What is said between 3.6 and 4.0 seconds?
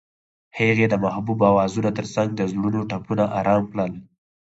کړل.